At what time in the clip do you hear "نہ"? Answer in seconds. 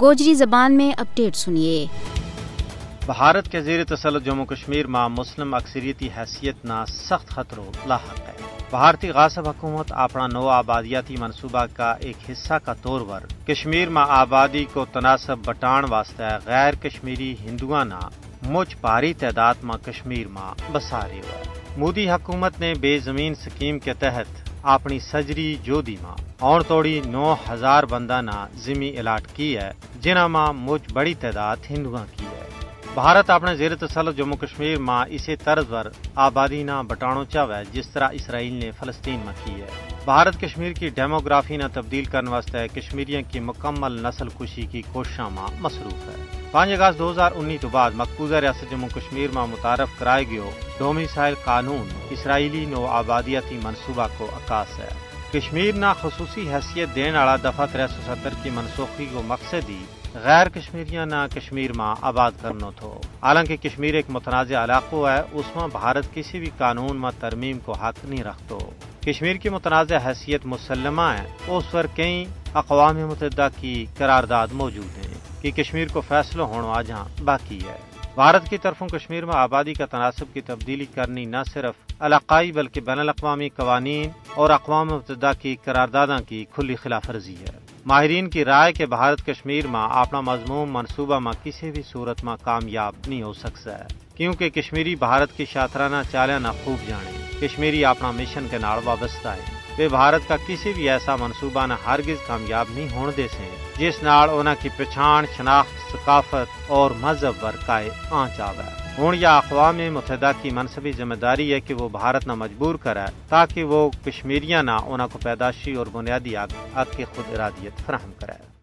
6.64-6.84, 17.84-17.98, 28.20-28.44, 36.62-36.80, 41.56-41.64, 55.74-55.86, 61.06-61.26, 81.24-81.36, 101.66-101.74, 112.26-112.34, 114.62-114.76